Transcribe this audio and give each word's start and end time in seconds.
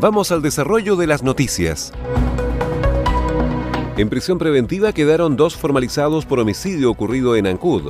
Vamos 0.00 0.30
al 0.30 0.42
desarrollo 0.42 0.94
de 0.94 1.08
las 1.08 1.24
noticias. 1.24 1.92
En 3.96 4.08
prisión 4.08 4.38
preventiva 4.38 4.92
quedaron 4.92 5.34
dos 5.34 5.56
formalizados 5.56 6.24
por 6.24 6.38
homicidio 6.38 6.88
ocurrido 6.88 7.34
en 7.34 7.48
Ancud. 7.48 7.82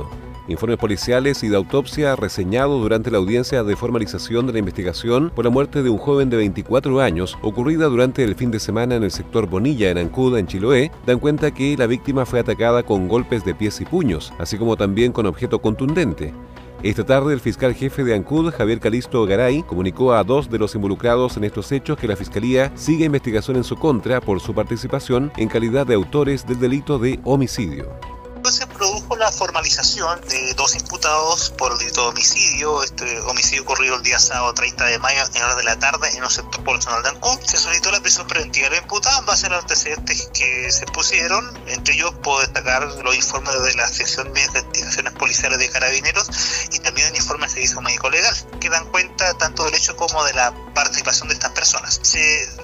Informes 0.47 0.79
policiales 0.79 1.43
y 1.43 1.49
de 1.49 1.55
autopsia 1.55 2.15
reseñados 2.15 2.81
durante 2.81 3.11
la 3.11 3.19
audiencia 3.19 3.63
de 3.63 3.75
formalización 3.75 4.47
de 4.47 4.53
la 4.53 4.59
investigación 4.59 5.31
por 5.35 5.45
la 5.45 5.51
muerte 5.51 5.83
de 5.83 5.91
un 5.91 5.99
joven 5.99 6.31
de 6.31 6.37
24 6.37 6.99
años 6.99 7.37
ocurrida 7.43 7.85
durante 7.85 8.23
el 8.23 8.33
fin 8.33 8.49
de 8.49 8.59
semana 8.59 8.95
en 8.95 9.03
el 9.03 9.11
sector 9.11 9.47
Bonilla 9.47 9.91
en 9.91 9.99
Ancud, 9.99 10.35
en 10.35 10.47
Chiloé, 10.47 10.91
dan 11.05 11.19
cuenta 11.19 11.51
que 11.51 11.77
la 11.77 11.85
víctima 11.85 12.25
fue 12.25 12.39
atacada 12.39 12.81
con 12.81 13.07
golpes 13.07 13.45
de 13.45 13.53
pies 13.53 13.79
y 13.81 13.85
puños, 13.85 14.33
así 14.39 14.57
como 14.57 14.75
también 14.75 15.11
con 15.11 15.27
objeto 15.27 15.61
contundente. 15.61 16.33
Esta 16.81 17.05
tarde 17.05 17.33
el 17.33 17.41
fiscal 17.41 17.73
jefe 17.73 18.05
de 18.05 18.15
Ancud, 18.15 18.53
Javier 18.53 18.79
Calisto 18.79 19.25
Garay, 19.25 19.63
comunicó 19.63 20.13
a 20.13 20.23
dos 20.23 20.49
de 20.49 20.57
los 20.57 20.75
involucrados 20.75 21.35
en 21.35 21.43
estos 21.43 21.73
hechos 21.73 21.97
que 21.97 22.07
la 22.07 22.15
Fiscalía 22.15 22.71
sigue 22.75 23.03
investigación 23.03 23.57
en 23.57 23.65
su 23.65 23.75
contra 23.75 24.21
por 24.21 24.39
su 24.39 24.53
participación 24.53 25.29
en 25.35 25.49
calidad 25.49 25.85
de 25.85 25.95
autores 25.95 26.47
del 26.47 26.59
delito 26.59 26.97
de 26.97 27.19
homicidio 27.25 28.18
se 28.47 28.65
produjo 28.65 29.15
la 29.17 29.31
formalización 29.31 30.21
de 30.21 30.53
dos 30.55 30.73
imputados 30.73 31.51
por 31.51 31.73
el 31.73 31.77
delito 31.77 32.03
de 32.03 32.07
homicidio. 32.07 32.81
Este 32.81 33.19
homicidio 33.21 33.61
ocurrió 33.63 33.95
el 33.95 34.01
día 34.01 34.17
sábado 34.17 34.53
30 34.53 34.85
de 34.85 34.97
mayo 34.97 35.21
en 35.35 35.43
hora 35.43 35.55
de 35.55 35.63
la 35.63 35.77
tarde 35.77 36.09
en 36.15 36.23
un 36.23 36.29
sector 36.29 36.63
poblacional 36.63 37.03
de 37.03 37.09
Ancud. 37.09 37.37
Se 37.45 37.57
solicitó 37.57 37.91
la 37.91 37.99
prisión 37.99 38.25
preventiva 38.27 38.69
de 38.69 38.71
los 38.71 38.81
imputados 38.81 39.19
en 39.19 39.25
base 39.25 39.45
a 39.47 39.49
los 39.49 39.61
antecedentes 39.61 40.29
que 40.33 40.71
se 40.71 40.85
pusieron. 40.87 41.45
Entre 41.67 41.93
ellos 41.93 42.13
puedo 42.23 42.39
destacar 42.39 42.83
los 42.83 43.15
informes 43.15 43.61
de 43.61 43.73
la 43.75 43.87
sección 43.87 44.33
de 44.33 44.41
investigaciones 44.41 45.13
policiales 45.13 45.59
de 45.59 45.69
carabineros 45.69 46.29
y 46.71 46.79
también 46.79 47.07
el 47.07 47.17
informe 47.17 47.45
del 47.45 47.51
servicio 47.51 47.81
médico 47.81 48.09
legal 48.09 48.35
que 48.59 48.69
dan 48.69 48.89
cuenta 48.89 49.37
tanto 49.37 49.65
del 49.65 49.75
hecho 49.75 49.95
como 49.95 50.23
de 50.23 50.33
la 50.33 50.53
participación 50.73 51.27
de 51.27 51.35
estas 51.35 51.51
personas. 51.51 51.99
Se 52.01 52.19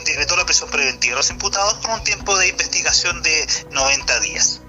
decretó 0.06 0.36
la 0.36 0.45
prisión 0.45 0.70
preventiva 0.70 1.14
de 1.14 1.17
los 1.17 1.30
imputados 1.30 1.76
con 1.76 1.92
un 1.92 2.04
tiempo 2.04 2.36
de 2.38 2.48
investigación 2.48 3.22
de 3.22 3.48
90 3.72 4.20
días. 4.22 4.62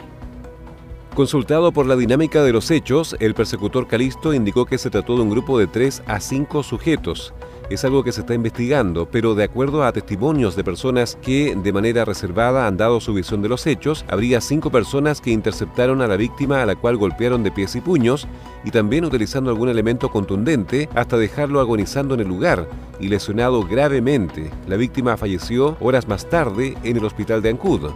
Consultado 1.17 1.73
por 1.73 1.87
la 1.87 1.97
dinámica 1.97 2.43
de 2.43 2.53
los 2.53 2.71
hechos, 2.71 3.17
el 3.21 3.33
persecutor 3.33 3.89
Calisto 3.89 4.35
indicó 4.35 4.67
que 4.67 4.77
se 4.77 4.91
trató 4.91 5.17
de 5.17 5.23
un 5.23 5.31
grupo 5.31 5.59
de 5.59 5.67
3 5.67 6.03
a 6.07 6.21
5 6.21 6.63
sujetos. 6.63 7.33
Es 7.71 7.87
algo 7.87 8.05
que 8.05 8.13
se 8.13 8.21
está 8.21 8.35
investigando, 8.35 9.09
pero 9.11 9.35
de 9.35 9.45
acuerdo 9.45 9.83
a 9.83 9.93
testimonios 9.93 10.57
de 10.57 10.63
personas 10.63 11.17
que 11.23 11.57
de 11.57 11.73
manera 11.73 12.05
reservada 12.05 12.67
han 12.67 12.77
dado 12.77 13.01
su 13.01 13.15
visión 13.15 13.41
de 13.41 13.49
los 13.49 13.67
hechos, 13.67 14.05
habría 14.09 14.43
cinco 14.43 14.71
personas 14.71 15.23
que 15.23 15.31
interceptaron 15.31 16.03
a 16.03 16.07
la 16.07 16.19
víctima 16.19 16.61
a 16.61 16.67
la 16.67 16.77
cual 16.77 16.99
golpearon 16.99 17.43
de 17.43 17.51
pies 17.51 17.75
y 17.77 17.81
puños 17.81 18.29
y 18.63 18.71
también 18.71 19.07
utilizando 19.07 19.49
algún 19.49 19.71
elemento 19.71 20.11
contundente 20.11 20.91
hasta 20.95 21.17
dejarlo 21.17 21.61
agonizando 21.61 22.13
en 22.13 22.21
el 22.21 22.29
lugar 22.29 22.69
y 23.01 23.09
lesionado 23.09 23.63
gravemente. 23.63 24.51
La 24.69 24.77
víctima 24.77 25.17
falleció 25.17 25.79
horas 25.81 26.07
más 26.09 26.29
tarde 26.29 26.77
en 26.83 26.99
el 26.99 27.05
hospital 27.07 27.41
de 27.41 27.49
Ancud. 27.49 27.91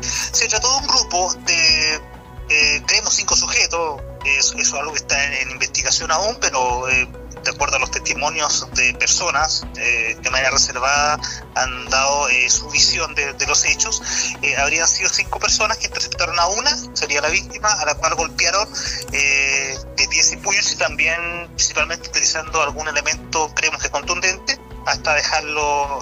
Se 0.00 0.48
trató 0.48 0.68
de 0.70 0.76
un 0.78 0.86
grupo 0.86 1.34
de 1.46 2.07
eh, 2.50 2.82
tenemos 2.86 3.14
cinco 3.14 3.36
sujetos, 3.36 4.00
eso, 4.24 4.56
es 4.56 4.72
algo 4.72 4.92
que 4.92 4.98
está 4.98 5.40
en, 5.40 5.50
investigación 5.50 6.10
aún, 6.10 6.38
pero 6.40 6.88
eh, 6.88 7.06
de 7.44 7.50
acuerdo 7.50 7.76
a 7.76 7.78
los 7.78 7.90
testimonios 7.90 8.66
de 8.72 8.94
personas 8.94 9.66
eh, 9.76 10.16
de 10.20 10.30
manera 10.30 10.50
reservada 10.50 11.20
han 11.54 11.88
dado 11.90 12.26
su 12.48 12.70
visión 12.70 13.14
de, 13.14 13.46
los 13.46 13.64
hechos, 13.64 14.02
habrían 14.58 14.88
sido 14.88 15.10
cinco 15.10 15.38
personas 15.38 15.76
que 15.78 15.86
interceptaron 15.86 16.38
a 16.38 16.46
una, 16.46 16.70
sería 16.94 17.20
la 17.20 17.28
víctima, 17.28 17.68
a 17.68 17.84
la 17.84 17.94
cual 17.94 18.14
golpearon 18.14 18.66
de 19.10 20.08
pies 20.10 20.32
y 20.32 20.36
puños 20.38 20.72
y 20.72 20.76
también 20.76 21.48
principalmente 21.54 22.08
utilizando 22.08 22.62
algún 22.62 22.88
elemento, 22.88 23.52
creemos 23.54 23.82
que 23.82 23.90
contundente, 23.90 24.58
hasta 24.86 25.14
dejarlo 25.14 26.00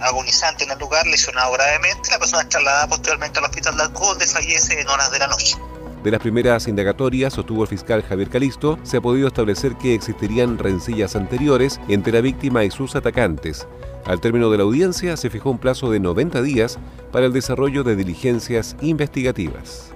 agonizante 0.00 0.64
en 0.64 0.72
el 0.72 0.78
lugar, 0.78 1.06
lesionado 1.06 1.52
gravemente. 1.52 2.10
La 2.10 2.18
persona 2.18 2.42
es 2.42 2.48
trasladada 2.48 2.88
posteriormente 2.88 3.38
al 3.38 3.44
hospital 3.44 3.76
de 3.76 3.88
donde 3.88 4.26
fallece 4.26 4.80
en 4.80 4.88
horas 4.88 5.10
de 5.10 5.18
la 5.18 5.28
noche. 5.28 5.56
De 6.06 6.12
las 6.12 6.20
primeras 6.20 6.68
indagatorias, 6.68 7.32
sostuvo 7.32 7.62
el 7.62 7.68
fiscal 7.68 8.00
Javier 8.00 8.28
Calisto, 8.28 8.78
se 8.84 8.98
ha 8.98 9.00
podido 9.00 9.26
establecer 9.26 9.74
que 9.74 9.92
existirían 9.92 10.56
rencillas 10.56 11.16
anteriores 11.16 11.80
entre 11.88 12.12
la 12.12 12.20
víctima 12.20 12.62
y 12.62 12.70
sus 12.70 12.94
atacantes. 12.94 13.66
Al 14.04 14.20
término 14.20 14.48
de 14.48 14.58
la 14.58 14.62
audiencia 14.62 15.16
se 15.16 15.30
fijó 15.30 15.50
un 15.50 15.58
plazo 15.58 15.90
de 15.90 15.98
90 15.98 16.42
días 16.42 16.78
para 17.10 17.26
el 17.26 17.32
desarrollo 17.32 17.82
de 17.82 17.96
diligencias 17.96 18.76
investigativas. 18.82 19.92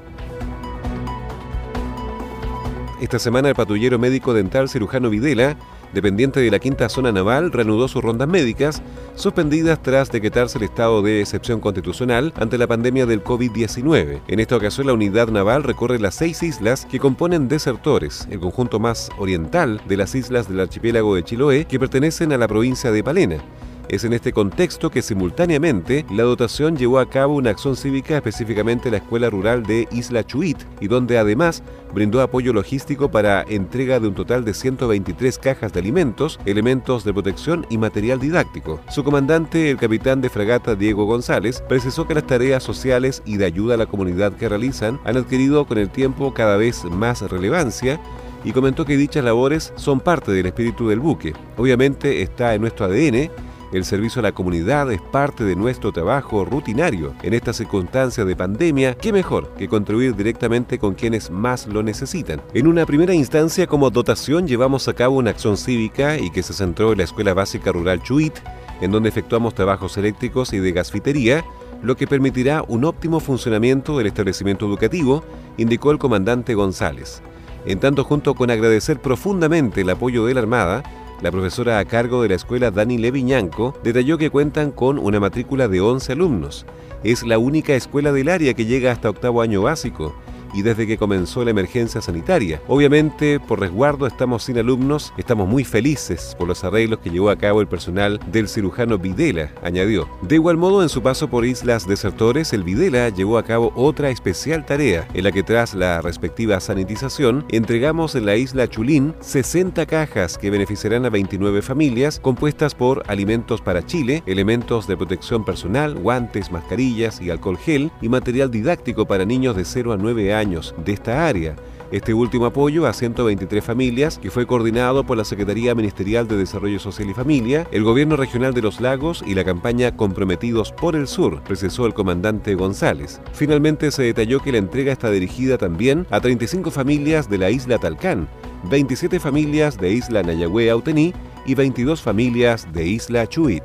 Esta 3.01 3.21
semana 3.21 3.49
el 3.49 3.55
patrullero 3.55 4.01
médico 4.01 4.35
dental 4.35 4.69
cirujano 4.69 5.11
Videla 5.11 5.57
dependiente 5.93 6.41
de 6.41 6.51
la 6.51 6.59
quinta 6.59 6.89
zona 6.89 7.13
naval, 7.13 7.53
reanudó 7.53 7.89
sus 7.89 8.03
rondas 8.03 8.29
médicas, 8.29 8.83
suspendidas 9.15 9.83
tras 9.83 10.11
decretarse 10.11 10.59
el 10.59 10.65
estado 10.65 11.03
de 11.03 11.21
excepción 11.21 11.61
constitucional 11.61 12.33
ante 12.37 12.59
la 12.59 12.67
pandemia 12.67 13.07
del 13.07 13.25
COVID-19. 13.25 14.21
En 14.29 14.41
esta 14.41 14.57
ocasión, 14.57 14.87
la 14.87 14.93
unidad 14.93 15.29
naval 15.29 15.63
recorre 15.63 15.99
las 15.99 16.15
seis 16.15 16.43
islas 16.43 16.87
que 16.87 16.99
componen 16.99 17.49
Desertores, 17.49 18.27
el 18.31 18.41
conjunto 18.41 18.79
más 18.79 19.11
oriental 19.19 19.81
de 19.89 19.97
las 19.97 20.15
islas 20.15 20.49
del 20.49 20.61
archipiélago 20.61 21.15
de 21.15 21.25
Chiloé, 21.25 21.65
que 21.65 21.81
pertenecen 21.81 22.33
a 22.33 22.39
la 22.39 22.49
provincia 22.49 22.91
de 22.93 23.05
Palena. 23.05 23.43
Es 23.91 24.05
en 24.05 24.13
este 24.13 24.33
contexto 24.33 24.89
que 24.89 25.03
simultáneamente 25.03 26.07
la 26.13 26.23
dotación 26.23 26.77
llevó 26.77 27.01
a 27.01 27.11
cabo 27.11 27.35
una 27.35 27.51
acción 27.51 27.75
cívica 27.75 28.19
específicamente 28.19 28.87
en 28.87 28.93
la 28.93 28.99
Escuela 28.99 29.29
Rural 29.29 29.65
de 29.65 29.89
Isla 29.91 30.25
Chuit 30.25 30.59
y 30.81 30.87
donde 30.87 31.19
además 31.19 31.65
brindó 31.93 32.23
apoyo 32.23 32.53
logístico 32.53 33.11
para 33.11 33.43
entrega 33.49 33.99
de 33.99 34.07
un 34.07 34.15
total 34.15 34.45
de 34.45 34.55
123 34.55 35.37
cajas 35.39 35.73
de 35.73 35.81
alimentos, 35.81 36.39
elementos 36.47 37.03
de 37.03 37.13
protección 37.13 37.67
y 37.69 37.79
material 37.79 38.21
didáctico. 38.21 38.81
Su 38.91 39.03
comandante, 39.03 39.73
el 39.73 39.77
capitán 39.77 40.21
de 40.21 40.31
fragata 40.31 40.77
Diego 40.77 41.05
González, 41.05 41.61
precisó 41.69 42.07
que 42.07 42.15
las 42.15 42.29
tareas 42.29 42.63
sociales 42.63 43.25
y 43.27 43.39
de 43.39 43.47
ayuda 43.47 43.75
a 43.75 43.79
la 43.79 43.87
comunidad 43.87 44.35
que 44.35 44.49
realizan 44.49 45.01
han 45.05 45.17
adquirido 45.17 45.67
con 45.67 45.79
el 45.79 45.91
tiempo 45.91 46.33
cada 46.33 46.57
vez 46.57 46.85
más 46.85 47.23
relevancia 47.23 48.01
y 48.45 48.53
comentó 48.53 48.85
que 48.85 48.97
dichas 48.97 49.25
labores 49.25 49.73
son 49.75 49.99
parte 49.99 50.31
del 50.31 50.47
espíritu 50.47 50.89
del 50.89 51.01
buque. 51.01 51.33
Obviamente 51.57 52.23
está 52.23 52.55
en 52.55 52.61
nuestro 52.61 52.87
ADN 52.87 53.31
el 53.73 53.85
servicio 53.85 54.21
a 54.21 54.23
la 54.23 54.33
comunidad 54.33 54.91
es 54.91 55.01
parte 55.01 55.45
de 55.45 55.55
nuestro 55.55 55.93
trabajo 55.93 56.45
rutinario. 56.45 57.15
En 57.23 57.35
esta 57.35 57.53
circunstancia 57.53 58.25
de 58.25 58.35
pandemia, 58.35 58.95
¿qué 58.95 59.13
mejor 59.13 59.55
que 59.57 59.69
contribuir 59.69 60.17
directamente 60.17 60.79
con 60.79 60.95
quienes 60.95 61.31
más 61.31 61.67
lo 61.67 61.83
necesitan? 61.83 62.43
En 62.53 62.67
una 62.67 62.85
primera 62.85 63.15
instancia, 63.15 63.67
como 63.67 63.91
dotación, 63.91 64.49
llevamos 64.49 64.89
a 64.89 64.95
cabo 64.95 65.19
una 65.19 65.31
acción 65.31 65.57
cívica 65.57 66.19
y 66.19 66.31
que 66.31 66.43
se 66.43 66.53
centró 66.53 66.93
en 66.93 66.99
la 66.99 67.05
Escuela 67.05 67.33
Básica 67.33 67.71
Rural 67.71 68.03
Chuit, 68.03 68.35
en 68.81 68.91
donde 68.91 69.09
efectuamos 69.09 69.55
trabajos 69.55 69.97
eléctricos 69.97 70.53
y 70.53 70.59
de 70.59 70.73
gasfitería, 70.73 71.45
lo 71.83 71.97
que 71.97 72.07
permitirá 72.07 72.65
un 72.67 72.85
óptimo 72.85 73.21
funcionamiento 73.21 73.97
del 73.97 74.09
establecimiento 74.09 74.67
educativo, 74.67 75.25
indicó 75.57 75.93
el 75.93 75.99
comandante 75.99 76.55
González. 76.55 77.23
En 77.67 77.79
tanto, 77.79 78.05
junto 78.05 78.35
con 78.35 78.51
agradecer 78.51 79.01
profundamente 79.01 79.83
el 79.83 79.91
apoyo 79.91 80.25
de 80.25 80.35
la 80.35 80.41
Armada, 80.41 80.83
la 81.23 81.31
profesora 81.31 81.79
a 81.79 81.85
cargo 81.85 82.23
de 82.23 82.31
la 82.31 82.35
escuela 82.35 82.71
Dani 82.71 82.99
Leviñanco 82.99 83.75
detalló 83.83 84.19
que 84.19 84.31
cuentan 84.31 84.71
con 84.71 84.99
una 84.99 85.21
matrícula 85.21 85.69
de 85.69 85.81
11 85.81 86.13
alumnos. 86.13 86.67
Es 87.05 87.23
la 87.23 87.39
única 87.39 87.75
escuela 87.75 88.13
del 88.13 88.29
área 88.29 88.55
que 88.55 88.67
llega 88.67 88.93
hasta 88.93 89.11
octavo 89.11 89.43
año 89.43 89.63
básico 89.63 90.15
y 90.53 90.63
desde 90.63 90.87
que 90.87 90.99
comenzó 90.99 91.45
la 91.45 91.51
emergencia 91.51 92.01
sanitaria. 92.01 92.61
Obviamente, 92.69 93.41
por 93.41 93.61
resguardo 93.61 94.07
estamos 94.07 94.45
sin 94.45 94.59
alumnos, 94.59 95.13
estamos 95.17 95.49
muy 95.49 95.65
felices 95.65 96.35
por 96.39 96.49
los 96.49 96.65
arreglos 96.65 97.01
que 97.01 97.11
llevó 97.11 97.31
a 97.31 97.37
cabo 97.37 97.61
el 97.61 97.69
personal 97.69 98.21
del 98.31 98.49
cirujano 98.49 98.99
Videla, 98.99 99.53
añadió. 99.63 100.09
De 100.23 100.37
igual 100.37 100.57
modo, 100.57 100.83
en 100.83 100.89
su 100.89 101.03
paso 101.03 101.29
por 101.29 101.45
Islas 101.45 101.87
Desertores, 101.87 102.53
el 102.53 102.65
Videla 102.65 103.09
llevó 103.09 103.39
a 103.39 103.45
cabo 103.45 103.73
otra 103.75 104.11
especial 104.11 104.67
tarea, 104.67 105.07
en 105.15 105.25
la 105.25 105.33
que 105.33 105.43
tras 105.43 105.75
la 105.75 106.03
respectiva 106.03 106.61
sanitización, 106.61 107.45
entregamos 107.51 108.15
en 108.15 108.27
la 108.27 108.37
isla 108.37 108.69
Chulín 108.69 109.15
60 109.21 109.87
cajas 109.87 110.39
que 110.39 110.51
beneficiarán 110.51 111.07
a 111.07 111.11
29 111.11 111.63
familias, 111.63 112.19
compuestas 112.21 112.75
por 112.75 113.03
alimentos 113.07 113.61
para 113.61 113.85
Chile, 113.85 114.23
elementos 114.27 114.87
de 114.87 114.97
protección 114.97 115.45
personal, 115.45 115.95
guantes, 115.95 116.51
mascarillas 116.51 117.21
y 117.21 117.31
alcohol 117.31 117.59
gel, 117.59 117.91
y 118.01 118.09
material 118.09 118.51
didáctico 118.51 119.07
para 119.07 119.25
niños 119.25 119.57
de 119.57 119.65
0 119.65 119.93
a 119.93 119.97
9 119.97 120.35
años 120.35 120.40
de 120.41 120.93
esta 120.93 121.27
área. 121.27 121.55
Este 121.93 122.15
último 122.15 122.47
apoyo 122.47 122.87
a 122.87 122.95
123 122.95 123.63
familias, 123.63 124.19
que 124.19 124.31
fue 124.31 124.47
coordinado 124.47 125.05
por 125.05 125.19
la 125.19 125.25
Secretaría 125.25 125.75
Ministerial 125.75 126.27
de 126.27 126.39
Desarrollo 126.39 126.79
Social 126.79 127.11
y 127.11 127.15
Familia, 127.15 127.67
el 127.73 127.83
Gobierno 127.83 128.17
Regional 128.17 128.55
de 128.55 128.63
los 128.63 128.81
Lagos 128.81 129.23
y 129.27 129.35
la 129.35 129.45
campaña 129.45 129.95
Comprometidos 129.95 130.73
por 130.73 130.97
el 130.97 131.09
Sur, 131.09 131.43
precisó 131.43 131.85
el 131.85 131.93
comandante 131.93 132.55
González. 132.55 133.21
Finalmente 133.35 133.91
se 133.91 134.05
detalló 134.05 134.41
que 134.41 134.53
la 134.53 134.59
entrega 134.59 134.93
está 134.93 135.11
dirigida 135.11 135.59
también 135.59 136.07
a 136.11 136.21
35 136.21 136.71
familias 136.71 137.29
de 137.29 137.39
la 137.39 137.51
isla 137.51 137.77
Talcán, 137.77 138.29
27 138.71 139.21
familias 139.21 139.77
de 139.77 139.93
isla 139.93 140.23
Nayagüe 140.23 140.71
Autení 140.71 141.13
y 141.45 141.55
22 141.55 142.01
familias 142.01 142.67
de 142.73 142.87
isla 142.87 143.27
Chuit. 143.27 143.65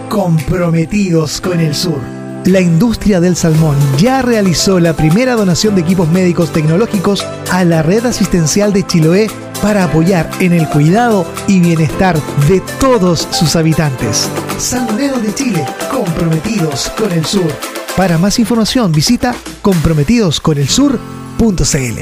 comprometidos 0.11 1.39
con 1.39 1.61
el 1.61 1.73
sur. 1.73 2.01
La 2.43 2.59
industria 2.59 3.21
del 3.21 3.37
salmón 3.37 3.77
ya 3.97 4.21
realizó 4.21 4.79
la 4.79 4.93
primera 4.93 5.35
donación 5.35 5.73
de 5.73 5.81
equipos 5.81 6.09
médicos 6.09 6.51
tecnológicos 6.51 7.25
a 7.49 7.63
la 7.63 7.81
red 7.81 8.05
asistencial 8.05 8.73
de 8.73 8.85
Chiloé 8.85 9.27
para 9.61 9.85
apoyar 9.85 10.29
en 10.41 10.51
el 10.51 10.67
cuidado 10.67 11.25
y 11.47 11.61
bienestar 11.61 12.19
de 12.49 12.61
todos 12.79 13.25
sus 13.31 13.55
habitantes. 13.55 14.27
Salmoneros 14.57 15.23
de 15.23 15.33
Chile, 15.33 15.65
comprometidos 15.89 16.91
con 16.97 17.09
el 17.13 17.25
sur. 17.25 17.49
Para 17.95 18.17
más 18.17 18.37
información 18.37 18.91
visita 18.91 19.33
comprometidosconelsur.cl. 19.61 21.99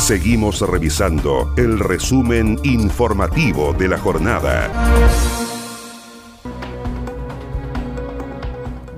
Seguimos 0.00 0.60
revisando 0.62 1.54
el 1.56 1.78
resumen 1.78 2.58
informativo 2.64 3.72
de 3.74 3.86
la 3.86 3.98
jornada. 3.98 4.68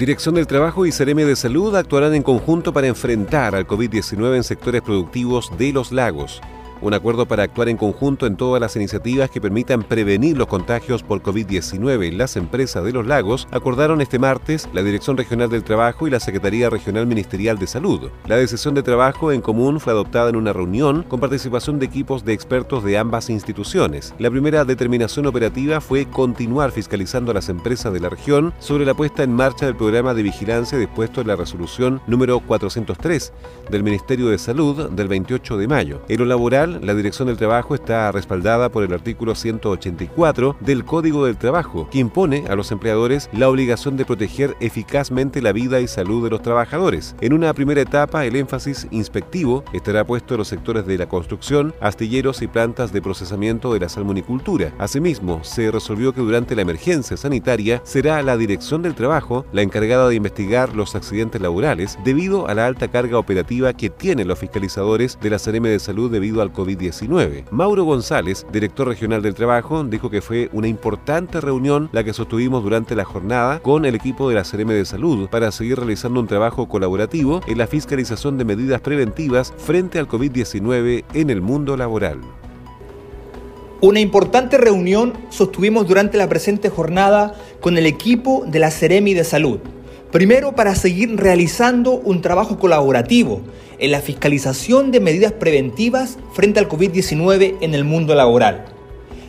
Dirección 0.02 0.34
del 0.34 0.49
Trabajo 0.49 0.84
y 0.84 0.90
Cereme 0.90 1.25
de 1.25 1.37
Salud 1.37 1.76
actuarán 1.76 2.12
en 2.16 2.25
conjunto 2.25 2.72
para 2.72 2.88
enfrentar 2.88 3.54
al 3.54 3.69
COVID-19 3.69 4.34
en 4.34 4.43
sectores 4.43 4.82
productivos 4.82 5.56
de 5.56 5.72
los 5.72 5.93
lagos 5.93 6.40
un 6.82 6.94
acuerdo 6.94 7.26
para 7.26 7.44
actuar 7.44 7.69
en 7.69 7.76
conjunto 7.76 8.26
en 8.26 8.37
todas 8.37 8.61
las 8.61 8.76
iniciativas 8.76 9.31
que 9.31 9.40
permitan 9.40 9.82
prevenir 9.82 10.37
los 10.37 10.49
contagios 10.49 11.02
por 11.02 11.23
COVID-19 11.23 12.08
en 12.08 12.19
las 12.19 12.37
empresas 12.37 12.84
de 12.84 12.93
los 12.93 13.06
lagos, 13.06 13.49
acordaron 13.50 14.00
este 14.00 14.19
martes 14.19 14.69
la 14.73 14.82
Dirección 14.82 15.17
Regional 15.17 15.49
del 15.49 15.64
Trabajo 15.64 16.06
y 16.06 16.11
la 16.11 16.20
Secretaría 16.20 16.69
Regional 16.69 17.06
Ministerial 17.06 17.58
de 17.58 17.67
Salud. 17.67 18.11
La 18.26 18.37
decisión 18.37 18.75
de 18.75 18.82
trabajo 18.82 19.32
en 19.32 19.40
común 19.40 19.81
fue 19.81 19.93
adoptada 19.93 20.29
en 20.31 20.37
una 20.37 20.52
reunión 20.52 21.05
con 21.05 21.20
participación 21.20 21.79
de 21.79 21.87
equipos 21.87 22.25
de 22.25 22.32
expertos 22.32 22.85
de 22.85 22.99
ambas 22.99 23.31
instituciones. 23.31 24.14
La 24.19 24.31
primera 24.31 24.64
determinación 24.64 25.26
operativa 25.26 25.81
fue 25.81 26.06
continuar 26.06 26.73
fiscalizando 26.73 27.31
a 27.31 27.35
las 27.35 27.49
empresas 27.49 27.93
de 27.93 28.00
la 28.00 28.08
región 28.08 28.52
sobre 28.58 28.85
la 28.85 28.94
puesta 28.94 29.23
en 29.23 29.32
marcha 29.35 29.67
del 29.67 29.76
programa 29.76 30.14
de 30.14 30.23
vigilancia 30.23 30.78
dispuesto 30.78 31.20
en 31.20 31.28
la 31.28 31.37
resolución 31.37 32.00
número 32.06 32.40
403 32.40 33.32
del 33.70 33.82
Ministerio 33.82 34.28
de 34.28 34.38
Salud 34.38 34.90
del 34.90 35.08
28 35.08 35.56
de 35.56 35.69
mayo. 35.69 36.02
En 36.08 36.19
lo 36.19 36.25
laboral, 36.25 36.71
la 36.80 36.94
Dirección 36.94 37.28
del 37.28 37.36
Trabajo 37.36 37.74
está 37.74 38.10
respaldada 38.12 38.70
por 38.70 38.84
el 38.84 38.92
artículo 38.92 39.34
184 39.34 40.56
del 40.60 40.84
Código 40.84 41.26
del 41.26 41.36
Trabajo, 41.36 41.88
que 41.90 41.98
impone 41.98 42.44
a 42.48 42.54
los 42.54 42.72
empleadores 42.72 43.28
la 43.32 43.48
obligación 43.48 43.96
de 43.96 44.04
proteger 44.04 44.56
eficazmente 44.60 45.42
la 45.42 45.52
vida 45.52 45.80
y 45.80 45.88
salud 45.88 46.24
de 46.24 46.30
los 46.30 46.42
trabajadores. 46.42 47.14
En 47.20 47.32
una 47.32 47.52
primera 47.52 47.80
etapa, 47.80 48.24
el 48.24 48.36
énfasis 48.36 48.86
inspectivo 48.90 49.64
estará 49.72 50.04
puesto 50.06 50.34
en 50.34 50.38
los 50.38 50.48
sectores 50.48 50.86
de 50.86 50.98
la 50.98 51.08
construcción, 51.08 51.74
astilleros 51.80 52.42
y 52.42 52.46
plantas 52.46 52.92
de 52.92 53.02
procesamiento 53.02 53.72
de 53.72 53.80
la 53.80 53.88
salmonicultura. 53.88 54.72
Asimismo, 54.78 55.42
se 55.44 55.70
resolvió 55.70 56.12
que 56.12 56.20
durante 56.20 56.56
la 56.56 56.62
emergencia 56.62 57.16
sanitaria 57.16 57.80
será 57.84 58.22
la 58.22 58.36
Dirección 58.36 58.82
del 58.82 58.94
Trabajo 58.94 59.44
la 59.52 59.62
encargada 59.62 60.08
de 60.08 60.14
investigar 60.14 60.75
los 60.75 60.94
accidentes 60.94 61.40
laborales 61.40 61.98
debido 62.04 62.48
a 62.48 62.54
la 62.54 62.66
alta 62.66 62.88
carga 62.88 63.18
operativa 63.18 63.72
que 63.72 63.90
tienen 63.90 64.28
los 64.28 64.38
fiscalizadores 64.38 65.18
de 65.20 65.30
la 65.30 65.38
CRM 65.38 65.64
de 65.64 65.78
Salud 65.78 66.10
debido 66.10 66.42
al 66.42 66.52
COVID-19. 66.62 67.44
Mauro 67.50 67.85
González, 67.85 68.47
director 68.53 68.88
regional 68.88 69.23
del 69.23 69.35
trabajo, 69.35 69.82
dijo 69.85 70.11
que 70.11 70.23
fue 70.23 70.49
una 70.53 70.69
importante 70.69 71.41
reunión 71.41 71.88
la 71.93 72.05
que 72.05 72.12
sostuvimos 72.12 72.62
durante 72.62 72.94
la 72.94 73.05
jornada 73.05 73.61
con 73.61 73.85
el 73.85 73.94
equipo 73.94 74.29
de 74.29 74.37
la 74.37 74.44
CRM 74.44 74.69
de 74.69 74.85
Salud 74.85 75.29
para 75.29 75.50
seguir 75.50 75.79
realizando 75.79 76.20
un 76.20 76.26
trabajo 76.26 76.69
colaborativo 76.69 77.41
en 77.47 77.59
la 77.59 77.67
fiscalización 77.67 78.38
de 78.38 78.44
medidas 78.44 78.81
preventivas 78.81 79.53
frente 79.56 79.99
al 79.99 80.09
COVID-19 80.09 81.05
en 81.14 81.31
el 81.31 81.43
mundo 81.43 81.76
laboral. 81.76 82.20
Una 83.81 83.99
importante 83.99 84.59
reunión 84.59 85.12
sostuvimos 85.29 85.88
durante 85.88 86.17
la 86.17 86.29
presente 86.29 86.69
jornada 86.69 87.35
con 87.61 87.76
el 87.76 87.87
equipo 87.87 88.44
de 88.47 88.61
la 88.61 88.70
Ceremi 88.70 89.12
de 89.12 89.25
Salud. 89.25 89.59
Primero, 90.12 90.55
para 90.55 90.75
seguir 90.75 91.17
realizando 91.17 91.93
un 91.93 92.20
trabajo 92.20 92.59
colaborativo 92.59 93.41
en 93.79 93.91
la 93.91 94.03
fiscalización 94.03 94.91
de 94.91 95.00
medidas 95.00 95.32
preventivas 95.32 96.19
frente 96.35 96.61
al 96.61 96.69
COVID-19 96.69 97.56
en 97.62 97.75
el 97.75 97.85
mundo 97.85 98.14
laboral. 98.14 98.67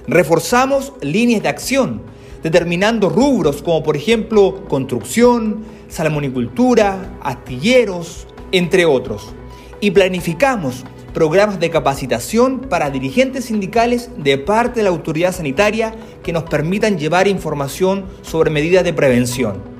Reforzamos 0.08 0.92
líneas 1.00 1.42
de 1.42 1.48
acción, 1.48 2.02
determinando 2.44 3.08
rubros 3.08 3.63
como 3.63 3.82
por 3.82 3.96
ejemplo 3.96 4.66
construcción, 4.68 5.63
salmonicultura, 5.88 7.18
astilleros, 7.22 8.28
entre 8.52 8.86
otros. 8.86 9.34
Y 9.80 9.92
planificamos 9.92 10.84
programas 11.13 11.62
de 11.62 11.70
capacitación 11.70 12.60
para 12.60 12.90
dirigentes 12.90 13.46
sindicales 13.46 14.10
de 14.18 14.38
parte 14.38 14.82
de 14.82 14.84
la 14.84 14.90
autoridad 14.90 15.34
sanitaria 15.34 15.96
que 16.24 16.34
nos 16.34 16.44
permitan 16.44 16.98
llevar 16.98 17.30
información 17.30 18.04
sobre 18.22 18.52
medidas 18.52 18.84
de 18.84 18.92
prevención. 18.92 19.73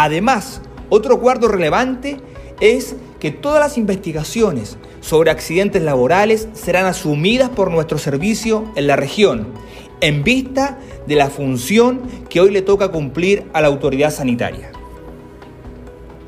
Además, 0.00 0.62
otro 0.90 1.18
cuarto 1.18 1.48
relevante 1.48 2.18
es 2.60 2.94
que 3.18 3.32
todas 3.32 3.58
las 3.58 3.76
investigaciones 3.76 4.78
sobre 5.00 5.32
accidentes 5.32 5.82
laborales 5.82 6.46
serán 6.52 6.86
asumidas 6.86 7.50
por 7.50 7.72
nuestro 7.72 7.98
servicio 7.98 8.70
en 8.76 8.86
la 8.86 8.94
región, 8.94 9.48
en 10.00 10.22
vista 10.22 10.78
de 11.08 11.16
la 11.16 11.30
función 11.30 12.00
que 12.30 12.40
hoy 12.40 12.52
le 12.52 12.62
toca 12.62 12.92
cumplir 12.92 13.46
a 13.52 13.60
la 13.60 13.66
autoridad 13.66 14.12
sanitaria. 14.12 14.70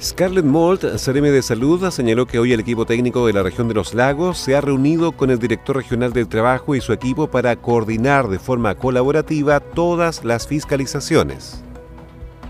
Scarlett 0.02 0.44
Mold, 0.44 0.96
CRM 0.96 1.30
de 1.30 1.40
Salud, 1.40 1.88
señaló 1.90 2.26
que 2.26 2.40
hoy 2.40 2.52
el 2.52 2.58
equipo 2.58 2.86
técnico 2.86 3.24
de 3.28 3.34
la 3.34 3.44
región 3.44 3.68
de 3.68 3.74
los 3.74 3.94
lagos 3.94 4.36
se 4.36 4.56
ha 4.56 4.60
reunido 4.60 5.12
con 5.12 5.30
el 5.30 5.38
director 5.38 5.76
regional 5.76 6.12
del 6.12 6.26
trabajo 6.26 6.74
y 6.74 6.80
su 6.80 6.92
equipo 6.92 7.30
para 7.30 7.54
coordinar 7.54 8.26
de 8.26 8.40
forma 8.40 8.74
colaborativa 8.74 9.60
todas 9.60 10.24
las 10.24 10.48
fiscalizaciones 10.48 11.62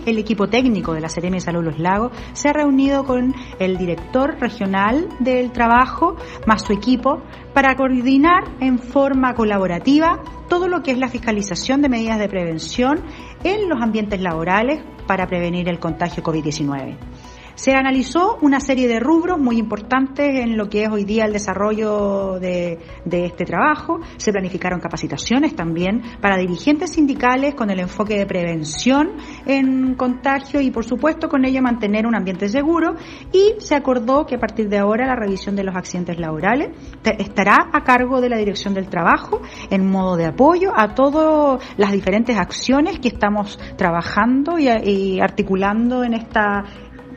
el 0.07 0.19
equipo 0.19 0.49
técnico 0.49 0.95
de 0.95 1.01
la 1.01 1.09
Seremi 1.09 1.39
de 1.39 1.41
Salud 1.41 1.65
Los 1.65 1.79
Lagos 1.79 2.13
se 2.33 2.49
ha 2.49 2.53
reunido 2.53 3.05
con 3.05 3.35
el 3.59 3.77
director 3.77 4.37
regional 4.41 5.09
del 5.19 5.53
trabajo 5.53 6.17
más 6.47 6.63
su 6.63 6.73
equipo 6.73 7.23
para 7.55 7.77
coordinar 7.77 8.45
en 8.61 8.79
forma 8.79 9.35
colaborativa 9.35 10.23
todo 10.49 10.69
lo 10.69 10.83
que 10.83 10.93
es 10.93 10.99
la 10.99 11.09
fiscalización 11.09 11.83
de 11.83 11.89
medidas 11.89 12.19
de 12.19 12.29
prevención 12.29 13.01
en 13.45 13.69
los 13.69 13.81
ambientes 13.81 14.21
laborales 14.21 14.83
para 15.07 15.27
prevenir 15.27 15.69
el 15.69 15.79
contagio 15.79 16.23
COVID-19. 16.23 17.10
Se 17.61 17.75
analizó 17.75 18.39
una 18.41 18.59
serie 18.59 18.89
de 18.89 19.01
rubros 19.01 19.39
muy 19.39 19.59
importantes 19.59 20.35
en 20.35 20.57
lo 20.57 20.71
que 20.71 20.85
es 20.85 20.91
hoy 20.91 21.05
día 21.05 21.27
el 21.27 21.35
desarrollo 21.35 22.39
de, 22.41 22.79
de 23.05 23.27
este 23.27 23.45
trabajo. 23.45 24.01
Se 24.17 24.33
planificaron 24.33 24.81
capacitaciones 24.81 25.55
también 25.55 26.01
para 26.23 26.39
dirigentes 26.39 26.93
sindicales 26.93 27.55
con 27.55 27.69
el 27.69 27.81
enfoque 27.81 28.17
de 28.17 28.25
prevención 28.25 29.11
en 29.45 29.95
contagio 29.95 30.63
y, 30.63 30.71
por 30.71 30.87
supuesto, 30.87 31.29
con 31.29 31.45
ello 31.45 31.61
mantener 31.61 32.07
un 32.07 32.15
ambiente 32.15 32.49
seguro. 32.49 32.95
Y 33.31 33.57
se 33.59 33.75
acordó 33.75 34.25
que 34.25 34.37
a 34.37 34.39
partir 34.39 34.71
de 34.71 34.79
ahora 34.79 35.07
la 35.07 35.15
revisión 35.15 35.55
de 35.55 35.65
los 35.65 35.77
accidentes 35.77 36.19
laborales 36.19 36.71
estará 37.19 37.69
a 37.75 37.85
cargo 37.85 38.23
de 38.23 38.31
la 38.31 38.39
Dirección 38.39 38.73
del 38.73 38.89
Trabajo 38.89 39.43
en 39.69 39.87
modo 39.87 40.17
de 40.17 40.25
apoyo 40.25 40.73
a 40.75 40.95
todas 40.95 41.63
las 41.77 41.93
diferentes 41.93 42.39
acciones 42.39 43.01
que 43.01 43.09
estamos 43.09 43.59
trabajando 43.77 44.59
y, 44.59 45.21
articulando 45.21 46.05
en 46.05 46.15
esta 46.15 46.65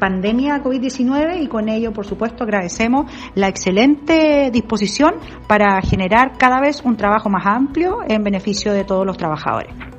pandemia 0.04 0.62
COVID-19 0.62 1.44
y 1.44 1.48
con 1.48 1.70
ello, 1.70 1.94
por 1.94 2.06
supuesto, 2.06 2.44
agradecemos 2.44 3.10
la 3.36 3.48
excelente 3.48 4.52
disposición 4.52 5.14
para 5.48 5.82
generar 5.82 6.38
cada 6.38 6.60
vez 6.60 6.82
un 6.84 6.98
trabajo 6.98 7.30
más 7.30 7.46
amplio 7.46 8.00
en 8.06 8.22
beneficio 8.22 8.74
de 8.74 8.84
todos 8.84 9.06
los 9.06 9.16
trabajadores. 9.16 9.93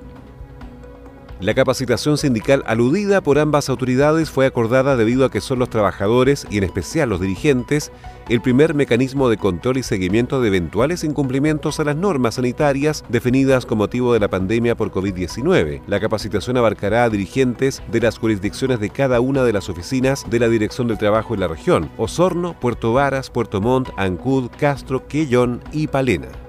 La 1.45 1.53
capacitación 1.53 2.17
sindical 2.17 2.63
aludida 2.67 3.21
por 3.21 3.39
ambas 3.39 3.69
autoridades 3.69 4.31
fue 4.31 4.47
acordada 4.47 4.97
debido 4.97 5.27
a 5.27 5.31
que 5.31 5.43
son 5.43 5.59
los 5.59 5.69
trabajadores 5.69 6.47
y 6.49 6.57
en 6.57 6.65
especial 6.65 7.11
los 7.11 7.21
dirigentes 7.21 7.93
el 8.31 8.41
primer 8.41 8.73
mecanismo 8.73 9.29
de 9.29 9.37
control 9.37 9.77
y 9.77 9.83
seguimiento 9.83 10.41
de 10.41 10.49
eventuales 10.49 11.05
incumplimientos 11.05 11.81
a 11.81 11.85
las 11.85 11.97
normas 11.97 12.37
sanitarias 12.37 13.05
definidas 13.11 13.67
con 13.67 13.77
motivo 13.77 14.15
de 14.15 14.21
la 14.21 14.29
pandemia 14.29 14.75
por 14.75 14.91
COVID-19. 14.91 15.83
La 15.87 16.01
capacitación 16.01 16.57
abarcará 16.57 17.05
a 17.05 17.11
dirigentes 17.11 17.83
de 17.93 18.01
las 18.01 18.17
jurisdicciones 18.17 18.81
de 18.81 18.89
cada 18.89 19.21
una 19.21 19.45
de 19.45 19.53
las 19.53 19.69
oficinas 19.69 20.25
de 20.31 20.39
la 20.39 20.49
Dirección 20.49 20.89
del 20.89 20.97
Trabajo 20.97 21.35
en 21.35 21.41
la 21.41 21.49
región, 21.49 21.91
Osorno, 21.99 22.59
Puerto 22.59 22.95
Varas, 22.95 23.29
Puerto 23.29 23.61
Montt, 23.61 23.91
Ancud, 23.99 24.49
Castro, 24.59 25.07
Quellón 25.07 25.63
y 25.73 25.89
Palena. 25.89 26.44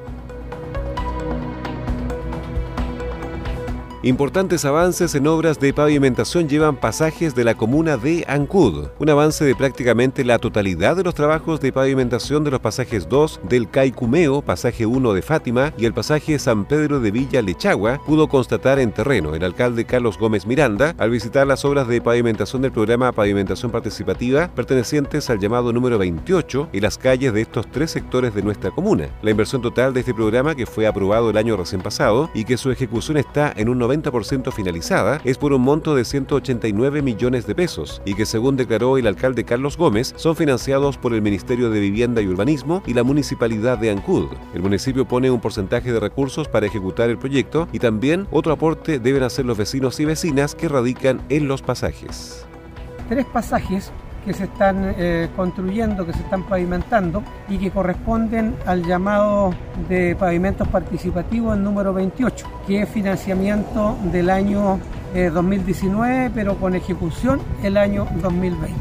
Importantes 4.06 4.66
avances 4.66 5.16
en 5.16 5.26
obras 5.26 5.60
de 5.60 5.74
pavimentación 5.74 6.48
llevan 6.48 6.76
pasajes 6.76 7.34
de 7.34 7.44
la 7.44 7.56
comuna 7.56 7.98
de 7.98 8.24
Ancud. 8.28 8.90
Un 9.00 9.10
avance 9.10 9.44
de 9.44 9.56
prácticamente 9.56 10.24
la 10.24 10.38
totalidad 10.38 10.96
de 10.96 11.04
los 11.04 11.16
trabajos 11.16 11.60
de 11.60 11.74
pavimentación 11.74 12.44
de 12.44 12.52
los 12.52 12.60
pasajes 12.60 13.10
2 13.10 13.40
del 13.50 13.68
Caicumeo, 13.68 14.44
pasaje 14.44 14.86
1 14.86 15.14
de 15.14 15.24
Fátima 15.24 15.74
y 15.76 15.86
el 15.86 15.96
pasaje 15.96 16.38
San 16.38 16.66
Pedro 16.66 17.00
de 17.00 17.10
Villa 17.10 17.42
Lechagua 17.42 18.00
pudo 18.06 18.30
constatar 18.30 18.78
en 18.78 18.92
terreno 18.92 19.34
el 19.34 19.44
alcalde 19.44 19.86
Carlos 19.86 20.20
Gómez 20.20 20.46
Miranda 20.46 20.94
al 21.00 21.10
visitar 21.10 21.48
las 21.48 21.66
obras 21.66 21.88
de 21.88 22.00
pavimentación 22.00 22.62
del 22.62 22.74
programa 22.74 23.12
Pavimentación 23.12 23.72
Participativa 23.72 24.52
pertenecientes 24.54 25.32
al 25.32 25.40
llamado 25.40 25.74
número 25.74 25.98
28 25.98 26.70
en 26.74 26.84
las 26.84 27.00
calles 27.00 27.34
de 27.34 27.42
estos 27.42 27.72
tres 27.72 27.90
sectores 27.90 28.36
de 28.36 28.44
nuestra 28.44 28.70
comuna. 28.70 29.10
La 29.24 29.32
inversión 29.32 29.64
total 29.64 29.96
de 29.96 30.02
este 30.02 30.14
programa 30.14 30.54
que 30.54 30.68
fue 30.68 30.86
aprobado 30.86 31.32
el 31.32 31.38
año 31.38 31.58
recién 31.58 31.82
pasado 31.82 32.30
y 32.36 32.44
que 32.44 32.58
su 32.58 32.70
ejecución 32.70 33.18
está 33.18 33.52
en 33.58 33.68
un 33.68 33.80
90 33.80 33.95
90% 34.04 34.52
finalizada 34.52 35.22
es 35.24 35.38
por 35.38 35.54
un 35.54 35.62
monto 35.62 35.96
de 35.96 36.06
189 36.06 37.02
millones 37.02 37.48
de 37.48 37.56
pesos 37.56 38.02
y 38.06 38.14
que 38.14 38.26
según 38.26 38.58
declaró 38.58 38.98
el 38.98 39.08
alcalde 39.08 39.44
Carlos 39.44 39.78
Gómez 39.78 40.14
son 40.18 40.36
financiados 40.36 40.98
por 40.98 41.14
el 41.14 41.22
Ministerio 41.22 41.70
de 41.70 41.80
Vivienda 41.80 42.22
y 42.22 42.28
Urbanismo 42.28 42.84
y 42.86 42.94
la 42.94 43.04
Municipalidad 43.04 43.78
de 43.78 43.92
Ancud. 43.92 44.28
El 44.54 44.62
municipio 44.62 45.08
pone 45.08 45.32
un 45.32 45.42
porcentaje 45.42 45.92
de 45.92 46.00
recursos 46.00 46.48
para 46.48 46.66
ejecutar 46.66 47.10
el 47.10 47.18
proyecto 47.18 47.68
y 47.72 47.80
también 47.80 48.28
otro 48.32 48.54
aporte 48.54 49.00
deben 49.00 49.24
hacer 49.24 49.46
los 49.46 49.58
vecinos 49.58 50.00
y 50.00 50.06
vecinas 50.06 50.56
que 50.56 50.70
radican 50.70 51.22
en 51.30 51.48
los 51.48 51.62
pasajes. 51.62 52.46
Tres 53.10 53.26
pasajes 53.26 53.92
que 54.26 54.34
se 54.34 54.46
están 54.46 54.96
eh, 54.98 55.30
construyendo, 55.36 56.06
que 56.06 56.14
se 56.14 56.20
están 56.20 56.44
pavimentando 56.44 57.24
y 57.48 57.58
que 57.58 57.70
corresponden 57.70 58.56
al 58.66 58.84
llamado 58.84 59.54
de 59.88 60.16
pavimentos 60.16 60.68
participativos 60.68 61.58
número 61.58 61.94
28, 61.94 62.48
que 62.68 62.82
es 62.82 62.90
financiamiento 62.90 63.96
del 64.12 64.30
año 64.30 64.80
2019, 65.14 66.26
eh, 66.26 66.32
pero 66.34 66.56
con 66.58 66.76
ejecución 66.76 67.40
el 67.64 67.78
año 67.78 68.08
2020. 68.22 68.76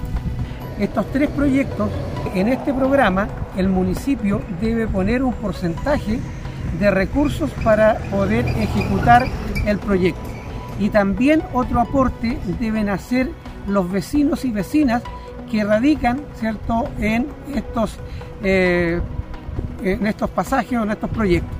Estos 0.80 1.06
tres 1.12 1.30
proyectos, 1.30 1.88
en 2.34 2.48
este 2.48 2.74
programa, 2.74 3.28
el 3.56 3.68
municipio 3.68 4.40
debe 4.60 4.88
poner 4.88 5.22
un 5.22 5.32
porcentaje 5.34 6.18
de 6.80 6.90
recursos 6.90 7.50
para 7.62 7.98
poder 8.10 8.46
ejecutar 8.48 9.26
el 9.66 9.78
proyecto. 9.78 10.20
Y 10.80 10.88
también 10.88 11.42
otro 11.52 11.80
aporte 11.80 12.36
deben 12.58 12.88
hacer 12.88 13.30
los 13.68 13.90
vecinos 13.90 14.44
y 14.44 14.50
vecinas 14.50 15.02
que 15.54 15.62
radican 15.62 16.20
¿cierto? 16.40 16.88
En, 16.98 17.28
estos, 17.54 17.96
eh, 18.42 19.00
en 19.84 20.04
estos 20.04 20.28
pasajes 20.30 20.76
o 20.76 20.82
en 20.82 20.90
estos 20.90 21.08
proyectos. 21.10 21.56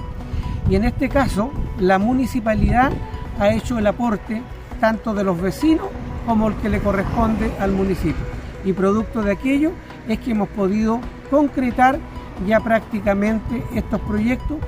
Y 0.69 0.75
en 0.75 0.83
este 0.83 1.09
caso, 1.09 1.53
la 1.79 2.01
municipalidad 2.01 2.91
ha 3.39 3.51
hecho 3.51 3.79
el 3.79 3.87
aporte 3.87 4.43
tanto 4.81 5.15
de 5.15 5.23
los 5.23 5.41
vecinos 5.41 5.87
como 6.27 6.49
el 6.49 6.57
que 6.57 6.71
le 6.71 6.81
corresponde 6.81 7.53
al 7.61 7.71
municipio. 7.71 8.25
Y 8.65 8.73
producto 8.73 9.23
de 9.23 9.31
aquello 9.31 9.71
es 10.09 10.19
que 10.19 10.33
hemos 10.33 10.49
podido 10.49 10.99
concretar 11.31 12.01
ya 12.49 12.59
prácticamente 12.59 13.63
estos 13.77 14.01
proyectos 14.01 14.59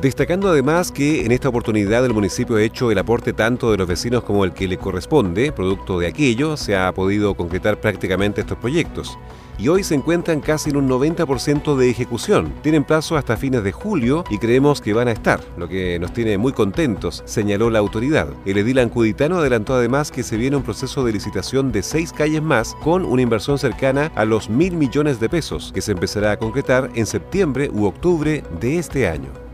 Destacando 0.00 0.48
además 0.48 0.92
que 0.92 1.24
en 1.24 1.32
esta 1.32 1.48
oportunidad 1.48 2.06
el 2.06 2.14
municipio 2.14 2.54
ha 2.54 2.62
hecho 2.62 2.92
el 2.92 2.98
aporte 2.98 3.32
tanto 3.32 3.72
de 3.72 3.78
los 3.78 3.88
vecinos 3.88 4.22
como 4.22 4.44
el 4.44 4.52
que 4.52 4.68
le 4.68 4.78
corresponde, 4.78 5.50
producto 5.50 5.98
de 5.98 6.06
aquello 6.06 6.56
se 6.56 6.76
ha 6.76 6.92
podido 6.92 7.34
concretar 7.34 7.80
prácticamente 7.80 8.40
estos 8.40 8.58
proyectos. 8.58 9.18
Y 9.58 9.66
hoy 9.66 9.82
se 9.82 9.96
encuentran 9.96 10.38
casi 10.38 10.70
en 10.70 10.76
un 10.76 10.88
90% 10.88 11.74
de 11.74 11.90
ejecución. 11.90 12.54
Tienen 12.62 12.84
plazo 12.84 13.16
hasta 13.16 13.36
fines 13.36 13.64
de 13.64 13.72
julio 13.72 14.22
y 14.30 14.38
creemos 14.38 14.80
que 14.80 14.92
van 14.92 15.08
a 15.08 15.12
estar, 15.12 15.40
lo 15.56 15.66
que 15.66 15.98
nos 15.98 16.12
tiene 16.12 16.38
muy 16.38 16.52
contentos, 16.52 17.24
señaló 17.26 17.68
la 17.68 17.80
autoridad. 17.80 18.28
El 18.46 18.58
edil 18.58 18.78
ancuditano 18.78 19.38
adelantó 19.38 19.74
además 19.74 20.12
que 20.12 20.22
se 20.22 20.36
viene 20.36 20.56
un 20.56 20.62
proceso 20.62 21.04
de 21.04 21.12
licitación 21.12 21.72
de 21.72 21.82
seis 21.82 22.12
calles 22.12 22.40
más 22.40 22.76
con 22.84 23.04
una 23.04 23.22
inversión 23.22 23.58
cercana 23.58 24.12
a 24.14 24.24
los 24.24 24.48
mil 24.48 24.76
millones 24.76 25.18
de 25.18 25.28
pesos, 25.28 25.72
que 25.74 25.80
se 25.80 25.90
empezará 25.90 26.30
a 26.30 26.38
concretar 26.38 26.88
en 26.94 27.06
septiembre 27.06 27.68
u 27.72 27.86
octubre 27.86 28.44
de 28.60 28.78
este 28.78 29.08
año. 29.08 29.47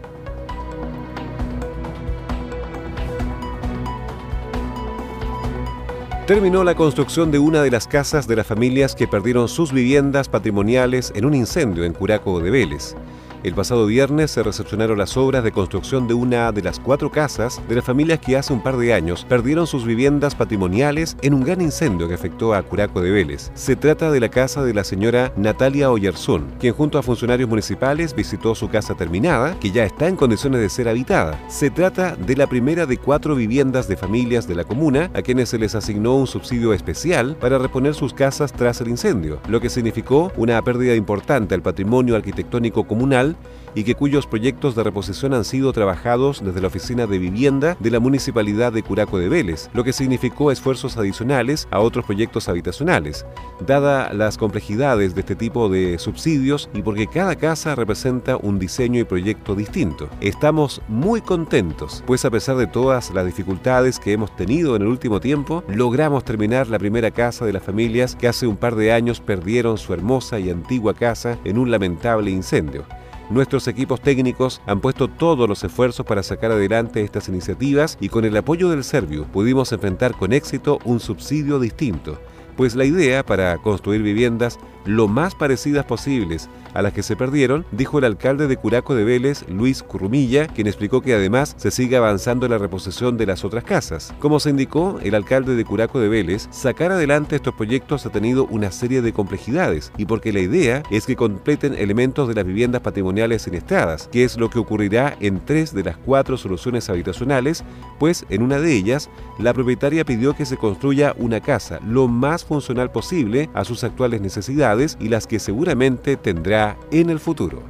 Terminó 6.26 6.64
la 6.64 6.74
construcción 6.74 7.30
de 7.30 7.38
una 7.38 7.62
de 7.62 7.70
las 7.70 7.86
casas 7.86 8.26
de 8.26 8.36
las 8.36 8.46
familias 8.46 8.94
que 8.94 9.06
perdieron 9.06 9.46
sus 9.46 9.72
viviendas 9.72 10.30
patrimoniales 10.30 11.12
en 11.14 11.26
un 11.26 11.34
incendio 11.34 11.84
en 11.84 11.92
Curaco 11.92 12.40
de 12.40 12.50
Vélez. 12.50 12.96
El 13.44 13.52
pasado 13.52 13.84
viernes 13.84 14.30
se 14.30 14.42
recepcionaron 14.42 14.96
las 14.96 15.18
obras 15.18 15.44
de 15.44 15.52
construcción 15.52 16.08
de 16.08 16.14
una 16.14 16.50
de 16.50 16.62
las 16.62 16.80
cuatro 16.80 17.10
casas 17.10 17.60
de 17.68 17.74
las 17.74 17.84
familias 17.84 18.18
que 18.18 18.38
hace 18.38 18.54
un 18.54 18.62
par 18.62 18.78
de 18.78 18.94
años 18.94 19.26
perdieron 19.28 19.66
sus 19.66 19.84
viviendas 19.84 20.34
patrimoniales 20.34 21.14
en 21.20 21.34
un 21.34 21.44
gran 21.44 21.60
incendio 21.60 22.08
que 22.08 22.14
afectó 22.14 22.54
a 22.54 22.62
Curaco 22.62 23.02
de 23.02 23.10
Vélez. 23.10 23.50
Se 23.52 23.76
trata 23.76 24.10
de 24.10 24.18
la 24.18 24.30
casa 24.30 24.64
de 24.64 24.72
la 24.72 24.82
señora 24.82 25.30
Natalia 25.36 25.90
Oyarzún, 25.90 26.54
quien 26.58 26.72
junto 26.72 26.96
a 26.96 27.02
funcionarios 27.02 27.46
municipales 27.46 28.16
visitó 28.16 28.54
su 28.54 28.70
casa 28.70 28.94
terminada, 28.94 29.60
que 29.60 29.70
ya 29.70 29.84
está 29.84 30.08
en 30.08 30.16
condiciones 30.16 30.62
de 30.62 30.70
ser 30.70 30.88
habitada. 30.88 31.38
Se 31.50 31.68
trata 31.68 32.16
de 32.16 32.36
la 32.36 32.46
primera 32.46 32.86
de 32.86 32.96
cuatro 32.96 33.34
viviendas 33.34 33.88
de 33.88 33.98
familias 33.98 34.48
de 34.48 34.54
la 34.54 34.64
comuna 34.64 35.10
a 35.12 35.20
quienes 35.20 35.50
se 35.50 35.58
les 35.58 35.74
asignó 35.74 36.16
un 36.16 36.26
subsidio 36.26 36.72
especial 36.72 37.36
para 37.38 37.58
reponer 37.58 37.92
sus 37.92 38.14
casas 38.14 38.54
tras 38.54 38.80
el 38.80 38.88
incendio, 38.88 39.38
lo 39.48 39.60
que 39.60 39.68
significó 39.68 40.32
una 40.38 40.62
pérdida 40.62 40.94
importante 40.94 41.54
al 41.54 41.60
patrimonio 41.60 42.16
arquitectónico 42.16 42.84
comunal 42.84 43.33
y 43.74 43.84
que 43.84 43.94
cuyos 43.94 44.26
proyectos 44.26 44.74
de 44.74 44.84
reposición 44.84 45.34
han 45.34 45.44
sido 45.44 45.72
trabajados 45.72 46.42
desde 46.44 46.60
la 46.60 46.68
Oficina 46.68 47.06
de 47.06 47.18
Vivienda 47.18 47.76
de 47.80 47.90
la 47.90 48.00
Municipalidad 48.00 48.72
de 48.72 48.82
Curaco 48.82 49.18
de 49.18 49.28
Vélez, 49.28 49.68
lo 49.72 49.84
que 49.84 49.92
significó 49.92 50.50
esfuerzos 50.50 50.96
adicionales 50.96 51.68
a 51.70 51.80
otros 51.80 52.04
proyectos 52.04 52.48
habitacionales, 52.48 53.26
dada 53.66 54.12
las 54.12 54.38
complejidades 54.38 55.14
de 55.14 55.20
este 55.20 55.34
tipo 55.34 55.68
de 55.68 55.98
subsidios 55.98 56.68
y 56.74 56.82
porque 56.82 57.06
cada 57.06 57.36
casa 57.36 57.74
representa 57.74 58.36
un 58.36 58.58
diseño 58.58 59.00
y 59.00 59.04
proyecto 59.04 59.54
distinto. 59.54 60.08
Estamos 60.20 60.80
muy 60.88 61.20
contentos, 61.20 62.02
pues 62.06 62.24
a 62.24 62.30
pesar 62.30 62.56
de 62.56 62.66
todas 62.66 63.12
las 63.12 63.26
dificultades 63.26 63.98
que 63.98 64.12
hemos 64.12 64.34
tenido 64.36 64.76
en 64.76 64.82
el 64.82 64.88
último 64.88 65.20
tiempo, 65.20 65.64
logramos 65.68 66.24
terminar 66.24 66.68
la 66.68 66.78
primera 66.78 67.10
casa 67.10 67.44
de 67.44 67.52
las 67.52 67.62
familias 67.62 68.14
que 68.16 68.28
hace 68.28 68.46
un 68.46 68.56
par 68.56 68.76
de 68.76 68.92
años 68.92 69.20
perdieron 69.20 69.78
su 69.78 69.92
hermosa 69.92 70.38
y 70.38 70.50
antigua 70.50 70.94
casa 70.94 71.38
en 71.44 71.58
un 71.58 71.70
lamentable 71.70 72.30
incendio. 72.30 72.84
Nuestros 73.30 73.68
equipos 73.68 74.02
técnicos 74.02 74.60
han 74.66 74.80
puesto 74.80 75.08
todos 75.08 75.48
los 75.48 75.64
esfuerzos 75.64 76.04
para 76.04 76.22
sacar 76.22 76.52
adelante 76.52 77.02
estas 77.02 77.28
iniciativas 77.28 77.96
y 78.00 78.10
con 78.10 78.26
el 78.26 78.36
apoyo 78.36 78.68
del 78.68 78.84
Serviu 78.84 79.24
pudimos 79.24 79.72
enfrentar 79.72 80.12
con 80.14 80.34
éxito 80.34 80.78
un 80.84 81.00
subsidio 81.00 81.58
distinto, 81.58 82.20
pues 82.56 82.74
la 82.74 82.84
idea 82.84 83.24
para 83.24 83.56
construir 83.58 84.02
viviendas 84.02 84.58
lo 84.84 85.08
más 85.08 85.34
parecidas 85.34 85.84
posibles 85.84 86.48
a 86.74 86.82
las 86.82 86.92
que 86.92 87.04
se 87.04 87.14
perdieron, 87.14 87.64
dijo 87.70 87.98
el 87.98 88.04
alcalde 88.04 88.48
de 88.48 88.56
Curaco 88.56 88.94
de 88.94 89.04
Vélez, 89.04 89.44
Luis 89.48 89.82
Currumilla, 89.82 90.48
quien 90.48 90.66
explicó 90.66 91.00
que 91.00 91.14
además 91.14 91.54
se 91.56 91.70
sigue 91.70 91.96
avanzando 91.96 92.46
en 92.46 92.52
la 92.52 92.58
reposición 92.58 93.16
de 93.16 93.26
las 93.26 93.44
otras 93.44 93.62
casas. 93.62 94.12
Como 94.18 94.40
se 94.40 94.50
indicó, 94.50 94.98
el 95.02 95.14
alcalde 95.14 95.54
de 95.54 95.64
Curaco 95.64 96.00
de 96.00 96.08
Vélez, 96.08 96.48
sacar 96.50 96.90
adelante 96.90 97.36
estos 97.36 97.54
proyectos 97.54 98.04
ha 98.06 98.10
tenido 98.10 98.46
una 98.46 98.72
serie 98.72 99.02
de 99.02 99.12
complejidades 99.12 99.92
y 99.96 100.06
porque 100.06 100.32
la 100.32 100.40
idea 100.40 100.82
es 100.90 101.06
que 101.06 101.14
completen 101.14 101.74
elementos 101.74 102.28
de 102.28 102.34
las 102.34 102.44
viviendas 102.44 102.82
patrimoniales 102.82 103.42
sinestadas, 103.42 104.08
que 104.08 104.24
es 104.24 104.36
lo 104.36 104.50
que 104.50 104.58
ocurrirá 104.58 105.16
en 105.20 105.44
tres 105.44 105.72
de 105.72 105.84
las 105.84 105.96
cuatro 105.96 106.36
soluciones 106.36 106.90
habitacionales, 106.90 107.62
pues 108.00 108.26
en 108.30 108.42
una 108.42 108.58
de 108.58 108.72
ellas 108.74 109.10
la 109.38 109.54
propietaria 109.54 110.04
pidió 110.04 110.34
que 110.34 110.44
se 110.44 110.56
construya 110.56 111.14
una 111.18 111.40
casa 111.40 111.78
lo 111.86 112.08
más 112.08 112.44
funcional 112.44 112.90
posible 112.90 113.48
a 113.54 113.64
sus 113.64 113.84
actuales 113.84 114.20
necesidades 114.20 114.73
y 115.00 115.08
las 115.08 115.26
que 115.26 115.38
seguramente 115.38 116.16
tendrá 116.16 116.78
en 116.90 117.10
el 117.10 117.20
futuro. 117.20 117.62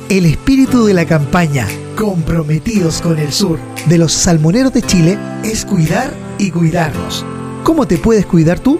El 0.09 0.25
espíritu 0.25 0.85
de 0.85 0.93
la 0.93 1.05
campaña 1.05 1.65
Comprometidos 1.95 3.01
con 3.01 3.19
el 3.19 3.31
Sur 3.31 3.59
de 3.87 3.99
los 3.99 4.11
salmoneros 4.11 4.73
de 4.73 4.81
Chile 4.81 5.17
es 5.43 5.65
cuidar 5.65 6.11
y 6.39 6.49
cuidarnos. 6.49 7.23
¿Cómo 7.63 7.87
te 7.87 7.97
puedes 7.97 8.25
cuidar 8.25 8.59
tú? 8.59 8.79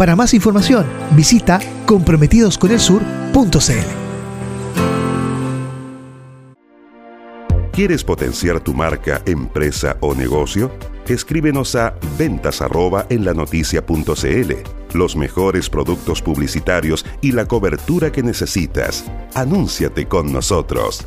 Para 0.00 0.16
más 0.16 0.32
información, 0.32 0.86
visita 1.10 1.60
comprometidosconelsur.cl. 1.84 3.00
¿Quieres 7.70 8.02
potenciar 8.02 8.60
tu 8.60 8.72
marca, 8.72 9.20
empresa 9.26 9.98
o 10.00 10.14
negocio? 10.14 10.72
Escríbenos 11.06 11.74
a 11.74 11.96
ventas 12.18 12.62
en 13.10 13.26
la 13.26 13.34
Los 14.94 15.16
mejores 15.16 15.68
productos 15.68 16.22
publicitarios 16.22 17.04
y 17.20 17.32
la 17.32 17.44
cobertura 17.44 18.10
que 18.10 18.22
necesitas. 18.22 19.04
Anúnciate 19.34 20.08
con 20.08 20.32
nosotros. 20.32 21.06